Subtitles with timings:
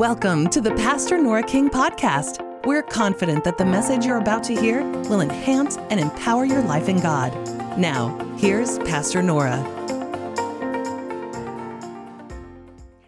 [0.00, 2.40] Welcome to the Pastor Nora King podcast.
[2.64, 6.88] We're confident that the message you're about to hear will enhance and empower your life
[6.88, 7.34] in God.
[7.78, 9.62] Now, here's Pastor Nora.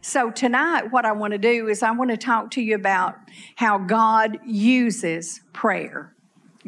[0.02, 3.14] So, tonight, what I want to do is I want to talk to you about
[3.56, 6.14] how God uses prayer.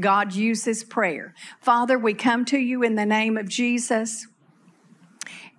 [0.00, 1.34] God uses prayer.
[1.60, 4.26] Father, we come to you in the name of Jesus.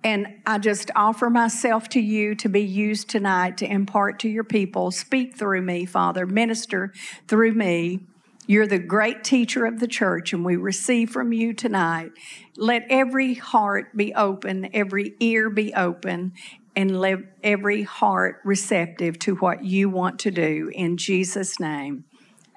[0.04, 4.44] And I just offer myself to you to be used tonight to impart to your
[4.44, 4.90] people.
[4.90, 6.26] Speak through me, Father.
[6.26, 6.92] Minister
[7.26, 8.00] through me.
[8.46, 12.12] You're the great teacher of the church, and we receive from you tonight.
[12.56, 16.32] Let every heart be open, every ear be open,
[16.76, 20.70] and let every heart receptive to what you want to do.
[20.74, 22.04] In Jesus' name,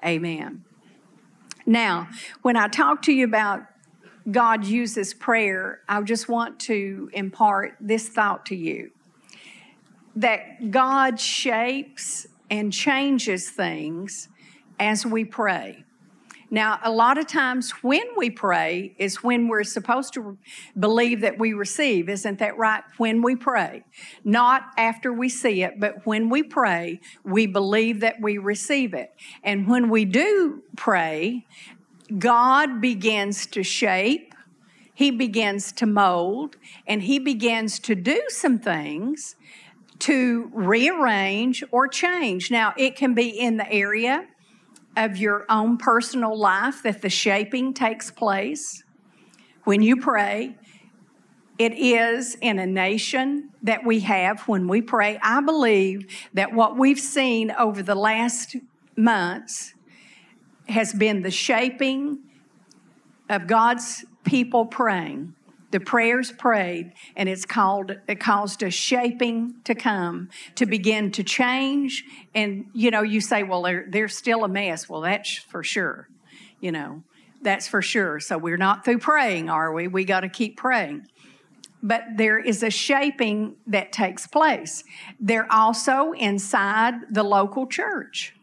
[0.04, 0.64] amen.
[1.66, 2.08] Now,
[2.42, 3.62] when I talk to you about
[4.30, 8.90] God uses prayer, I just want to impart this thought to you
[10.16, 14.28] that God shapes and changes things
[14.78, 15.84] as we pray.
[16.52, 20.36] Now, a lot of times when we pray is when we're supposed to
[20.76, 22.08] believe that we receive.
[22.08, 22.82] Isn't that right?
[22.96, 23.84] When we pray.
[24.24, 29.14] Not after we see it, but when we pray, we believe that we receive it.
[29.44, 31.46] And when we do pray,
[32.18, 34.34] God begins to shape,
[34.94, 39.36] He begins to mold, and He begins to do some things
[40.00, 42.50] to rearrange or change.
[42.50, 44.26] Now, it can be in the area
[44.96, 48.82] of your own personal life that the shaping takes place.
[49.64, 50.56] When you pray,
[51.58, 55.18] it is in a nation that we have when we pray.
[55.22, 58.56] I believe that what we've seen over the last
[58.96, 59.74] months
[60.70, 62.18] has been the shaping
[63.28, 65.34] of God's people praying.
[65.70, 71.22] The prayers prayed, and it's called it caused a shaping to come to begin to
[71.22, 72.04] change.
[72.34, 74.88] And you know, you say, well, they're, they're still a mess.
[74.88, 76.08] Well, that's for sure.
[76.60, 77.04] You know,
[77.40, 78.18] that's for sure.
[78.18, 79.86] So we're not through praying, are we?
[79.86, 81.06] We got to keep praying.
[81.82, 84.84] But there is a shaping that takes place.
[85.20, 88.34] They're also inside the local church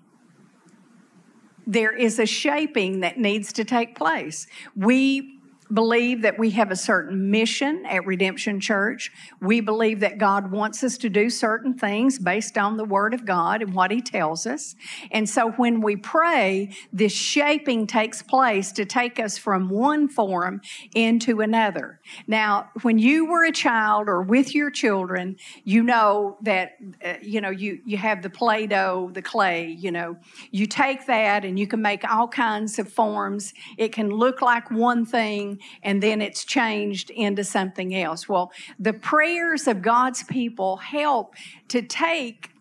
[1.68, 4.48] there is a shaping that needs to take place.
[4.76, 5.37] We
[5.74, 9.12] believe that we have a certain mission at Redemption Church.
[9.42, 13.26] We believe that God wants us to do certain things based on the Word of
[13.26, 14.76] God and what He tells us.
[15.12, 20.62] And so when we pray, this shaping takes place to take us from one form
[20.94, 22.00] into another.
[22.28, 27.42] Now, when you were a child or with your children, you know that, uh, you
[27.42, 30.18] know, you, you have the Play Doh, the clay, you know,
[30.52, 33.54] you take that and you can make all kinds of forms.
[33.78, 38.28] It can look like one thing and then it's changed into something else.
[38.28, 41.36] Well, the prayers of God's people help
[41.70, 42.52] to take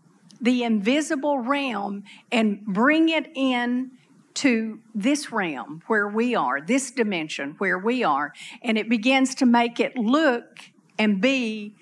[0.41, 3.91] the invisible realm and bring it in
[4.35, 9.47] to this realm where we are, this dimension where we are, and it begins to
[9.47, 10.61] make it look
[10.99, 11.75] and be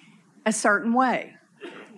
[0.46, 1.34] a certain way.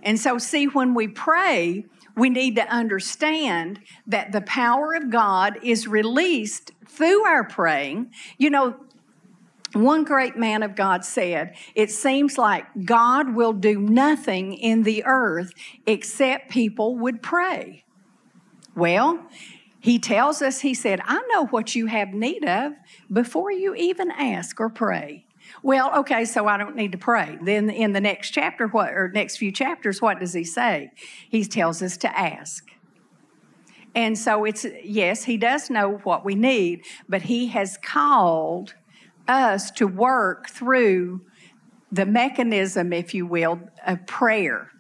[0.03, 1.85] And so, see, when we pray,
[2.17, 8.11] we need to understand that the power of God is released through our praying.
[8.39, 8.77] You know,
[9.77, 15.05] one great man of God said, It seems like God will do nothing in the
[15.05, 15.53] earth
[15.87, 17.85] except people would pray.
[18.75, 19.27] Well,
[19.81, 22.73] he tells us, He said, I know what you have need of
[23.13, 25.27] before you even ask or pray.
[25.63, 27.39] Well, okay, so I don't need to pray.
[27.41, 30.91] Then in the next chapter, what or next few chapters, what does he say?
[31.29, 32.65] He tells us to ask.
[33.95, 38.75] And so it's yes, he does know what we need, but he has called
[39.29, 41.23] us to work through
[41.91, 44.71] the mechanism, if you will, of prayer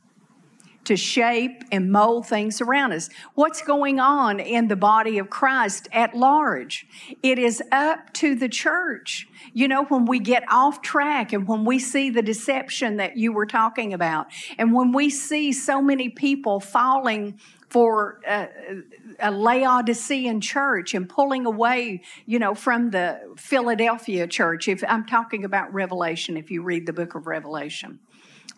[0.86, 3.10] to shape and mold things around us.
[3.34, 6.86] What's going on in the body of Christ at large?
[7.22, 9.26] It is up to the church.
[9.52, 13.32] You know, when we get off track and when we see the deception that you
[13.32, 14.28] were talking about,
[14.58, 18.46] and when we see so many people falling for uh,
[19.18, 24.68] a Laodicean church and pulling away, you know, from the Philadelphia church.
[24.68, 27.98] If I'm talking about Revelation, if you read the book of Revelation,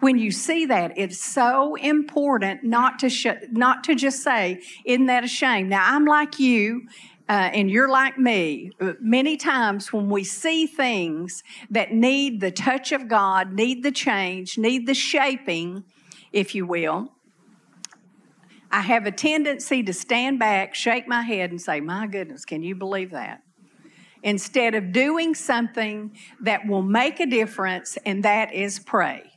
[0.00, 5.06] when you see that, it's so important not to sh- not to just say, "Isn't
[5.06, 6.87] that a shame?" Now I'm like you.
[7.31, 8.70] Uh, and you're like me.
[9.00, 14.56] Many times when we see things that need the touch of God, need the change,
[14.56, 15.84] need the shaping,
[16.32, 17.12] if you will,
[18.70, 22.62] I have a tendency to stand back, shake my head, and say, My goodness, can
[22.62, 23.43] you believe that?
[24.23, 29.31] Instead of doing something that will make a difference, and that is pray.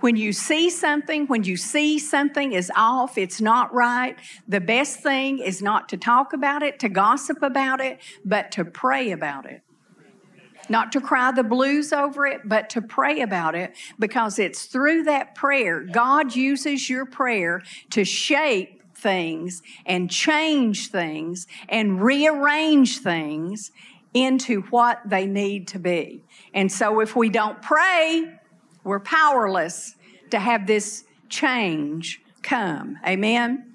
[0.00, 4.16] When you see something, when you see something is off, it's not right,
[4.46, 8.64] the best thing is not to talk about it, to gossip about it, but to
[8.64, 9.62] pray about it.
[10.68, 15.04] Not to cry the blues over it, but to pray about it because it's through
[15.04, 15.80] that prayer.
[15.80, 23.70] God uses your prayer to shape things and change things and rearrange things
[24.14, 26.24] into what they need to be.
[26.54, 28.32] And so if we don't pray,
[28.82, 29.94] we're powerless
[30.30, 32.98] to have this change come.
[33.06, 33.74] Amen?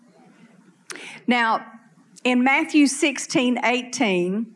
[1.28, 1.66] Now,
[2.24, 4.56] in Matthew 16 18,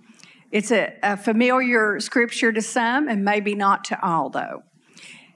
[0.56, 4.64] it's a, a familiar scripture to some and maybe not to all, though.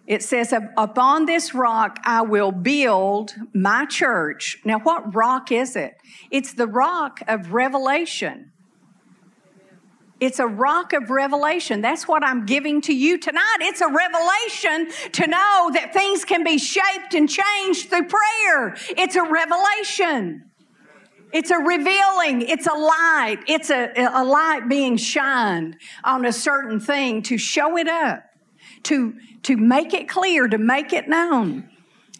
[0.07, 4.59] It says, Upon this rock I will build my church.
[4.63, 5.95] Now, what rock is it?
[6.31, 8.53] It's the rock of revelation.
[10.21, 11.81] It's a rock of revelation.
[11.81, 13.57] That's what I'm giving to you tonight.
[13.59, 18.77] It's a revelation to know that things can be shaped and changed through prayer.
[18.91, 20.48] It's a revelation.
[21.31, 22.41] It's a revealing.
[22.41, 23.37] It's a light.
[23.47, 28.23] It's a, a light being shined on a certain thing to show it up,
[28.83, 31.69] to, to make it clear, to make it known.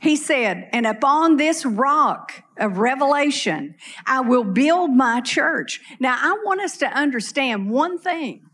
[0.02, 3.76] He said, and upon this rock of revelation,
[4.06, 5.82] I will build my church.
[6.00, 8.46] Now, I want us to understand one thing.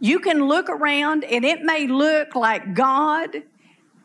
[0.00, 3.42] You can look around and it may look like God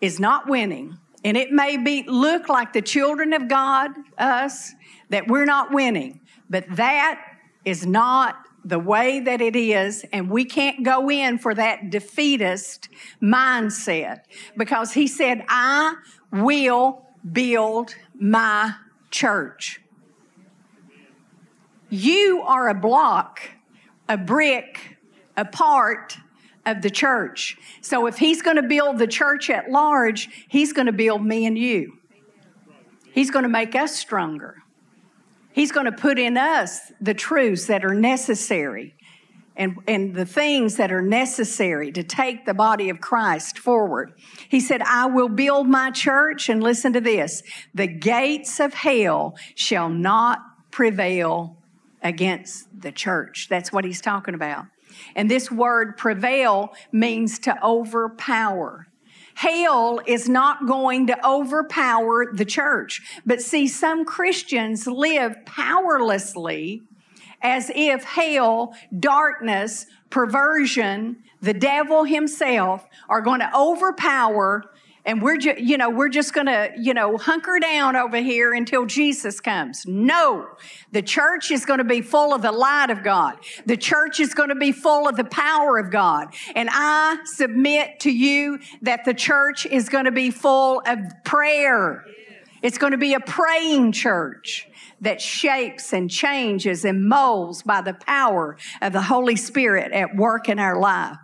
[0.01, 0.97] is not winning.
[1.25, 4.73] And it may be look like the children of God, us,
[5.09, 6.21] that we're not winning.
[6.51, 7.19] But that
[7.65, 12.89] is not the way that it is, and we can't go in for that defeatist
[13.21, 14.21] mindset
[14.55, 15.95] because he said, I
[16.31, 18.75] will build my
[19.09, 19.81] church.
[21.89, 23.41] You are a block,
[24.07, 24.97] a brick,
[25.35, 26.17] a part
[26.65, 27.57] of the church.
[27.81, 31.45] So if he's going to build the church at large, he's going to build me
[31.45, 31.97] and you.
[33.13, 34.63] He's going to make us stronger.
[35.53, 38.95] He's going to put in us the truths that are necessary
[39.55, 44.13] and, and the things that are necessary to take the body of Christ forward.
[44.49, 47.41] He said, I will build my church, and listen to this
[47.73, 50.39] the gates of hell shall not
[50.71, 51.57] prevail
[52.01, 53.47] against the church.
[53.49, 54.65] That's what he's talking about.
[55.15, 58.87] And this word prevail means to overpower.
[59.35, 63.01] Hell is not going to overpower the church.
[63.25, 66.83] But see, some Christians live powerlessly
[67.41, 74.63] as if hell, darkness, perversion, the devil himself are going to overpower
[75.05, 78.53] and we're just you know we're just going to you know hunker down over here
[78.53, 79.85] until jesus comes.
[79.85, 80.47] No.
[80.91, 83.37] The church is going to be full of the light of god.
[83.65, 86.33] The church is going to be full of the power of god.
[86.55, 92.05] And i submit to you that the church is going to be full of prayer.
[92.61, 94.67] It's going to be a praying church
[95.01, 100.49] that shapes and changes and molds by the power of the holy spirit at work
[100.49, 101.17] in our life.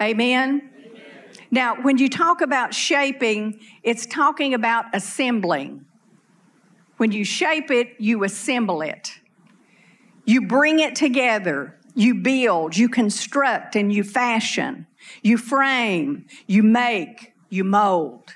[0.00, 0.70] Amen
[1.50, 5.86] now, when you talk about shaping, it's talking about assembling.
[6.98, 9.18] When you shape it, you assemble it.
[10.24, 11.78] You bring it together.
[11.94, 14.86] You build, you construct, and you fashion.
[15.22, 18.34] You frame, you make, you mold.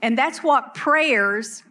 [0.00, 1.64] And that's what prayers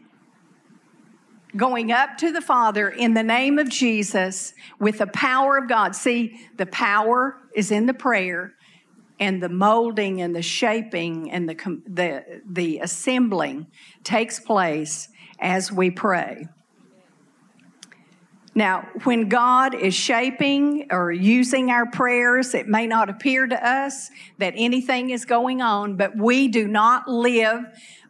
[1.56, 5.96] going up to the Father in the name of Jesus with the power of God.
[5.96, 8.54] See, the power is in the prayer,
[9.24, 11.56] and the molding and the shaping and the,
[11.88, 13.68] the, the assembling
[14.03, 15.08] takes place
[15.39, 16.46] as we pray.
[18.53, 24.10] Now, when God is shaping or using our prayers, it may not appear to us
[24.39, 27.62] that anything is going on, but we do not live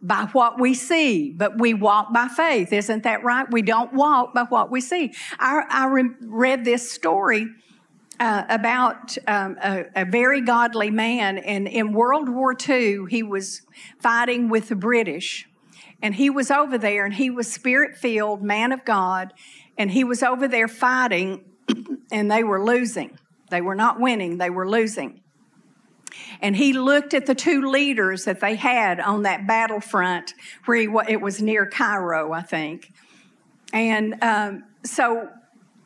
[0.01, 2.73] by what we see, but we walk by faith.
[2.73, 3.45] Isn't that right?
[3.51, 5.13] We don't walk by what we see.
[5.39, 7.47] I, I re- read this story
[8.23, 11.37] uh, about um, a, a, very godly man.
[11.37, 13.63] And in World War II, he was
[13.99, 15.45] fighting with the British.
[16.01, 19.33] And he was over there and he was spirit filled, man of God.
[19.77, 21.43] And he was over there fighting
[22.13, 23.19] and they were losing.
[23.49, 25.19] They were not winning, they were losing.
[26.41, 30.87] And he looked at the two leaders that they had on that battlefront where he,
[31.11, 32.93] it was near Cairo, I think.
[33.73, 35.27] And um, so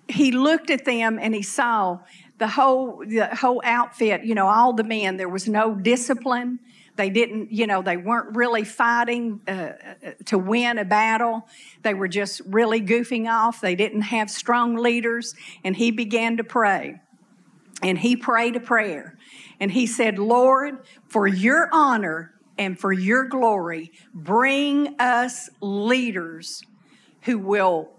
[0.08, 2.00] he looked at them and he saw
[2.38, 6.60] the whole the whole outfit you know all the men there was no discipline.
[6.96, 11.48] They didn't you know they weren't really fighting uh, uh, to win a battle.
[11.84, 13.62] They were just really goofing off.
[13.62, 17.01] They didn't have strong leaders and he began to pray.
[17.84, 19.17] And he prayed a prayer.
[19.60, 26.63] And he said, Lord, for your honor and for your glory, bring us leaders
[27.22, 27.91] who will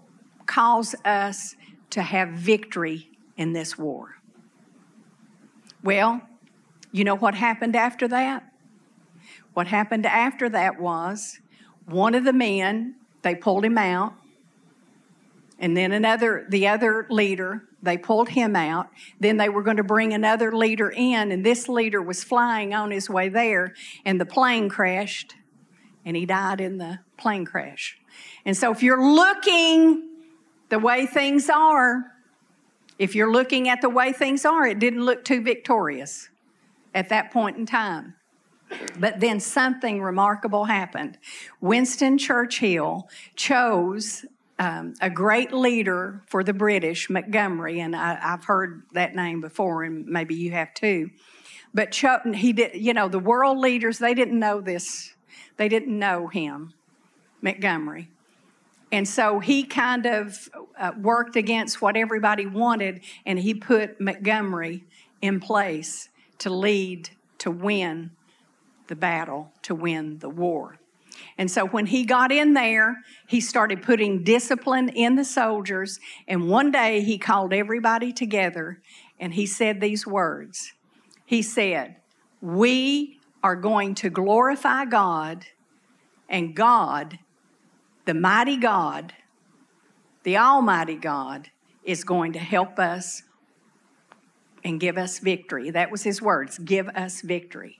[0.45, 1.55] cause us
[1.91, 4.18] to have victory in this war.
[5.83, 6.21] Well,
[6.91, 8.51] you know what happened after that?
[9.53, 11.39] What happened after that was
[11.85, 14.13] one of the men, they pulled him out,
[15.59, 18.89] and then another, the other leader, they pulled him out.
[19.19, 22.91] Then they were going to bring another leader in, and this leader was flying on
[22.91, 23.73] his way there,
[24.05, 25.35] and the plane crashed,
[26.05, 27.99] and he died in the plane crash.
[28.45, 30.07] And so, if you're looking
[30.69, 32.05] the way things are,
[32.99, 36.29] if you're looking at the way things are, it didn't look too victorious
[36.93, 38.13] at that point in time.
[38.99, 41.17] But then something remarkable happened.
[41.59, 44.25] Winston Churchill chose
[44.59, 49.83] um, a great leader for the British, Montgomery, and I, have heard that name before,
[49.83, 51.09] and maybe you have too.
[51.73, 55.13] But Cho- he did, you know, the world leaders, they didn't know this.
[55.55, 56.73] They didn't know him,
[57.41, 58.11] Montgomery.
[58.91, 64.85] And so he kind of uh, worked against what everybody wanted, and he put Montgomery
[65.21, 68.11] in place to lead, to win
[68.87, 70.79] the battle, to win the war.
[71.37, 75.99] And so when he got in there, he started putting discipline in the soldiers.
[76.27, 78.81] And one day he called everybody together
[79.19, 80.73] and he said these words
[81.25, 81.97] He said,
[82.41, 85.45] We are going to glorify God,
[86.27, 87.19] and God,
[88.09, 89.13] the mighty God,
[90.23, 91.51] the Almighty God,
[91.83, 93.21] is going to help us
[94.63, 95.69] and give us victory.
[95.69, 97.78] That was his words give us victory.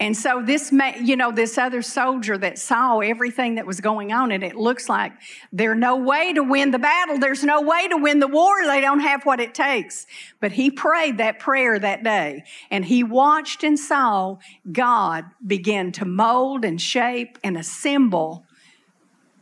[0.00, 4.32] And so this, you know, this other soldier that saw everything that was going on,
[4.32, 5.12] and it looks like
[5.52, 7.18] there's no way to win the battle.
[7.18, 8.64] There's no way to win the war.
[8.64, 10.06] They don't have what it takes.
[10.40, 14.38] But he prayed that prayer that day, and he watched and saw
[14.72, 18.46] God begin to mold and shape and assemble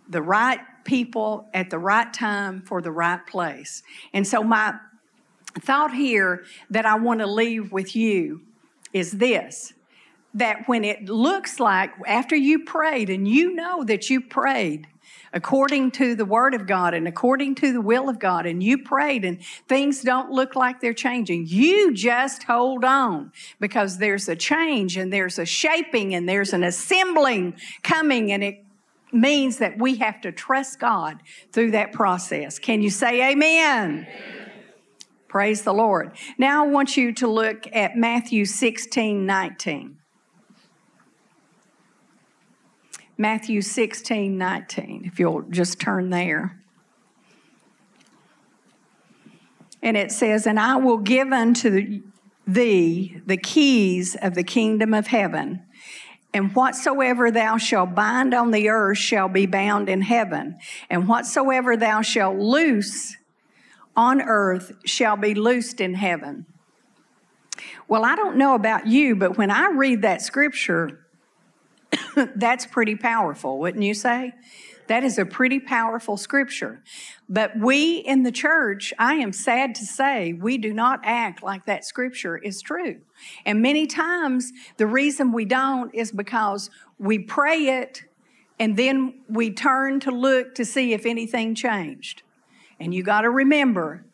[0.08, 3.84] the right people at the right time for the right place.
[4.12, 4.74] And so my
[5.60, 8.40] thought here that I want to leave with you
[8.92, 9.72] is this
[10.38, 14.86] that when it looks like after you prayed and you know that you prayed
[15.32, 18.78] according to the word of God and according to the will of God and you
[18.78, 24.36] prayed and things don't look like they're changing, you just hold on because there's a
[24.36, 28.64] change and there's a shaping and there's an assembling coming and it
[29.12, 31.18] means that we have to trust God
[31.52, 32.58] through that process.
[32.58, 34.06] Can you say amen?
[34.08, 34.50] amen.
[35.28, 36.12] Praise the Lord.
[36.38, 39.97] Now I want you to look at Matthew 16 19.
[43.20, 46.62] Matthew 16, 19, if you'll just turn there.
[49.82, 52.02] And it says, And I will give unto
[52.46, 55.64] thee the keys of the kingdom of heaven.
[56.32, 60.56] And whatsoever thou shalt bind on the earth shall be bound in heaven.
[60.88, 63.16] And whatsoever thou shalt loose
[63.96, 66.46] on earth shall be loosed in heaven.
[67.88, 71.07] Well, I don't know about you, but when I read that scripture,
[72.36, 74.32] That's pretty powerful, wouldn't you say?
[74.88, 76.82] That is a pretty powerful scripture.
[77.28, 81.66] But we in the church, I am sad to say, we do not act like
[81.66, 83.02] that scripture is true.
[83.44, 88.04] And many times, the reason we don't is because we pray it
[88.58, 92.22] and then we turn to look to see if anything changed.
[92.80, 94.04] And you got to remember,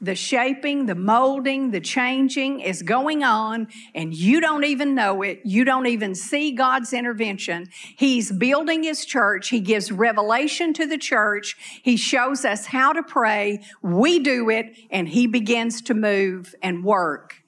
[0.00, 5.40] the shaping, the molding, the changing is going on, and you don't even know it.
[5.44, 7.68] You don't even see God's intervention.
[7.96, 9.48] He's building His church.
[9.48, 11.56] He gives revelation to the church.
[11.82, 13.62] He shows us how to pray.
[13.82, 17.42] We do it, and He begins to move and work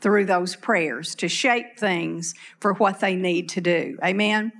[0.00, 3.98] through those prayers to shape things for what they need to do.
[4.02, 4.52] Amen.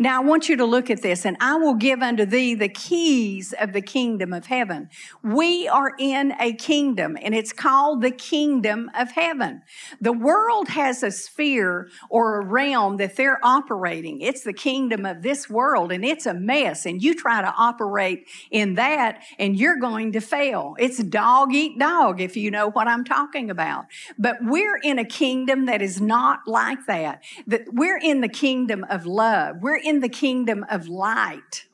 [0.00, 2.68] Now I want you to look at this, and I will give unto thee the
[2.68, 4.90] keys of the kingdom of heaven.
[5.24, 9.62] We are in a kingdom, and it's called the kingdom of heaven.
[10.00, 14.20] The world has a sphere or a realm that they're operating.
[14.20, 18.28] It's the kingdom of this world, and it's a mess, and you try to operate
[18.52, 20.76] in that, and you're going to fail.
[20.78, 23.86] It's dog eat dog, if you know what I'm talking about.
[24.16, 27.24] But we're in a kingdom that is not like that.
[27.48, 29.56] That we're in the kingdom of love.
[29.60, 31.64] We're in the kingdom of light.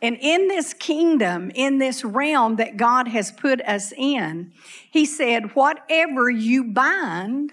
[0.00, 4.52] And in this kingdom, in this realm that God has put us in,
[4.90, 7.52] He said, whatever you bind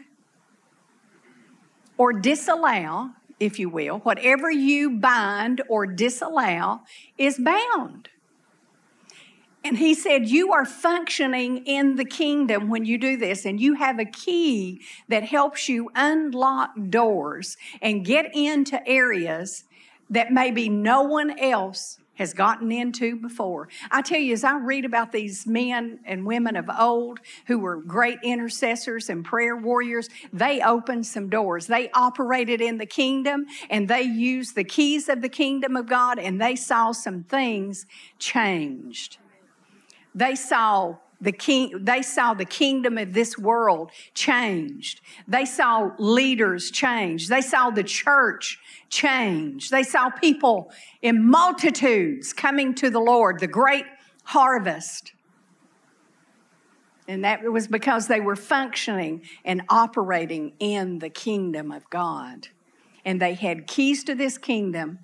[1.98, 6.82] or disallow, if you will, whatever you bind or disallow
[7.18, 8.10] is bound.
[9.64, 13.76] And he said, You are functioning in the kingdom when you do this, and you
[13.76, 19.66] have a key that helps you unlock doors and get into areas
[20.10, 23.70] that maybe no one else has gotten into before.
[23.92, 27.78] I tell you, as I read about these men and women of old who were
[27.78, 31.68] great intercessors and prayer warriors, they opened some doors.
[31.68, 36.20] They operated in the kingdom and they used the keys of the kingdom of God
[36.20, 37.86] and they saw some things
[38.18, 39.18] changed.
[40.16, 45.02] They saw the king they saw the kingdom of this world changed.
[45.28, 47.28] They saw leaders change.
[47.28, 48.58] They saw the church
[48.90, 49.70] change.
[49.70, 53.86] They saw people in multitudes coming to the lord the great
[54.24, 55.12] harvest.
[57.08, 62.50] And that was because they were functioning and operating in the kingdom of god.
[63.04, 65.00] And they had keys to this kingdom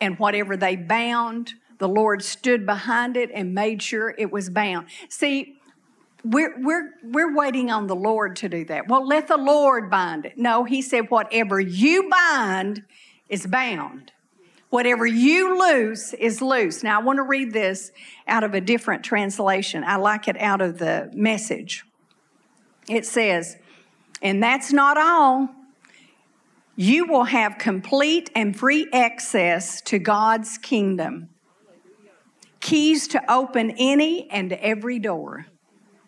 [0.00, 4.86] and whatever they bound the Lord stood behind it and made sure it was bound.
[5.08, 5.56] See,
[6.22, 8.86] we're, we're, we're waiting on the Lord to do that.
[8.86, 10.36] Well, let the Lord bind it.
[10.36, 12.84] No, He said, whatever you bind
[13.30, 14.12] is bound.
[14.68, 16.84] Whatever you loose is loose.
[16.84, 17.90] Now, I want to read this
[18.28, 19.82] out of a different translation.
[19.82, 21.84] I like it out of the message.
[22.88, 23.56] It says,
[24.20, 25.48] and that's not all.
[26.76, 31.29] You will have complete and free access to God's kingdom.
[32.60, 35.46] Keys to open any and every door.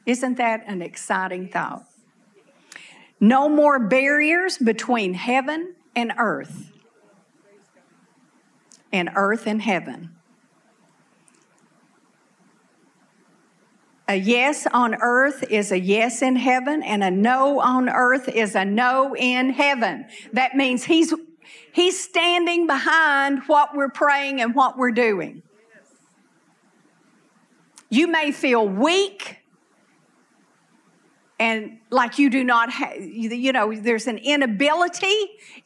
[0.04, 1.84] Isn't that an exciting thought?
[3.20, 6.72] No more barriers between heaven and earth,
[8.92, 10.10] and earth and heaven.
[14.08, 18.54] A yes on earth is a yes in heaven, and a no on earth is
[18.54, 20.06] a no in heaven.
[20.32, 21.14] That means he's,
[21.72, 25.42] he's standing behind what we're praying and what we're doing.
[27.92, 29.36] You may feel weak
[31.38, 35.14] and like you do not have, you know, there's an inability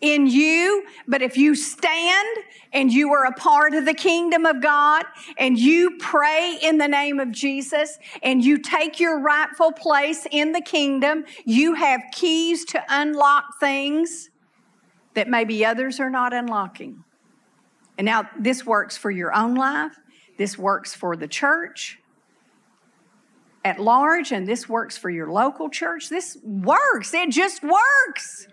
[0.01, 0.85] in you.
[1.07, 2.39] But if you stand
[2.73, 5.05] and you are a part of the kingdom of God
[5.39, 10.51] and you pray in the name of Jesus and you take your rightful place in
[10.51, 14.31] the kingdom, you have keys to unlock things
[15.15, 17.05] that maybe others are not unlocking.
[17.97, 19.93] And now this works for your own life,
[20.39, 22.01] this works for the church
[23.67, 26.09] at large, and this works for your local church.
[26.09, 28.47] This works, it just works.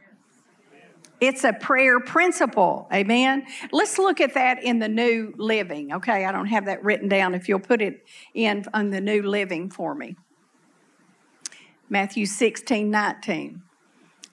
[1.22, 2.88] It's a prayer principle.
[2.92, 3.46] Amen.
[3.72, 5.94] Let's look at that in the New Living.
[5.94, 7.36] Okay, I don't have that written down.
[7.36, 10.16] If you'll put it in on the New Living for me.
[11.90, 13.62] Matthew 16, 19.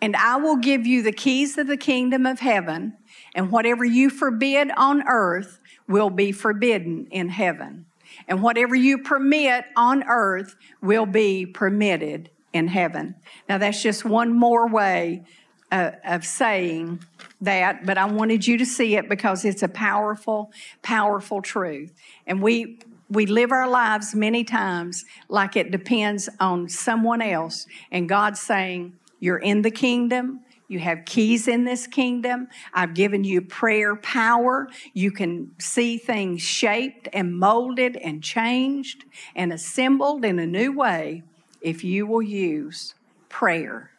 [0.01, 2.95] And I will give you the keys of the kingdom of heaven,
[3.35, 7.85] and whatever you forbid on earth will be forbidden in heaven
[8.28, 13.14] and whatever you permit on earth will be permitted in heaven.
[13.48, 15.24] Now, that's just one more way
[15.72, 17.00] uh, of saying
[17.40, 20.52] that, but I wanted you to see it because it's a powerful,
[20.83, 21.92] powerful truth.
[22.26, 28.09] And we we live our lives many times like it depends on someone else, and
[28.09, 32.46] God's saying, You're in the kingdom, you have keys in this kingdom.
[32.72, 34.68] I've given you prayer power.
[34.92, 39.04] You can see things shaped and molded and changed
[39.35, 41.24] and assembled in a new way
[41.61, 42.94] if you will use
[43.28, 43.90] prayer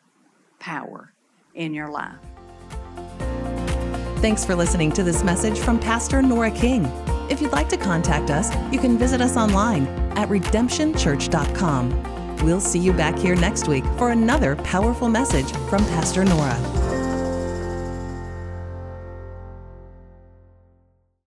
[0.60, 1.12] power
[1.53, 2.15] in your life.
[4.21, 6.86] Thanks for listening to this message from Pastor Nora King.
[7.29, 12.11] If you'd like to contact us, you can visit us online at redemptionchurch.com.
[12.43, 16.81] We'll see you back here next week for another powerful message from Pastor Nora.